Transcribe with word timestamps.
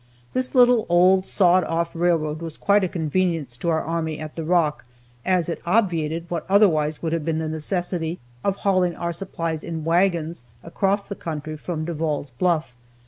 This 0.33 0.55
little 0.55 0.87
old 0.89 1.27
sawed 1.27 1.63
off 1.63 1.91
railroad 1.93 2.41
was 2.41 2.57
quite 2.57 2.83
a 2.83 2.87
convenience 2.87 3.55
to 3.57 3.69
our 3.69 3.83
army 3.83 4.17
at 4.17 4.35
the 4.35 4.43
Rock, 4.43 4.83
as 5.23 5.47
it 5.47 5.61
obviated 5.63 6.25
what 6.27 6.43
otherwise 6.49 7.03
would 7.03 7.13
have 7.13 7.23
been 7.23 7.37
the 7.37 7.47
necessity 7.47 8.17
of 8.43 8.55
hauling 8.55 8.95
our 8.95 9.13
supplies 9.13 9.63
in 9.63 9.83
wagons 9.85 10.45
across 10.63 11.05
the 11.05 11.13
country 11.13 11.55
from 11.55 11.85
Devall's 11.85 12.31
Bluff. 12.31 12.75